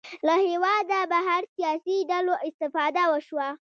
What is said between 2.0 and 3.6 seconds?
ډلو استفاده وشوه